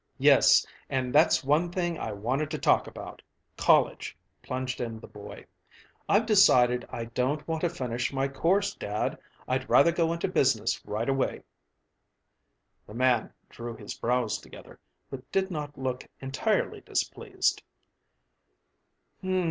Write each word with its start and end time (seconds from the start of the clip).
"Yes; 0.17 0.65
and 0.89 1.13
that's 1.13 1.43
one 1.43 1.69
thing 1.71 1.99
I 1.99 2.11
wanted 2.11 2.49
to 2.49 2.57
talk 2.57 2.87
about 2.87 3.21
college," 3.55 4.17
plunged 4.41 4.81
in 4.81 4.99
the 4.99 5.05
boy. 5.05 5.45
"I've 6.09 6.25
decided 6.25 6.87
I 6.89 7.05
don't 7.05 7.47
want 7.47 7.61
to 7.61 7.69
finish 7.69 8.11
my 8.11 8.27
course, 8.27 8.73
dad. 8.73 9.19
I'd 9.47 9.69
rather 9.69 9.91
go 9.91 10.11
into 10.11 10.27
business 10.27 10.83
right 10.87 11.07
away." 11.07 11.43
The 12.87 12.95
man 12.95 13.31
drew 13.47 13.75
his 13.75 13.93
brows 13.93 14.39
together, 14.39 14.79
but 15.11 15.31
did 15.31 15.51
not 15.51 15.77
look 15.77 16.07
entirely 16.19 16.81
displeased. 16.81 17.61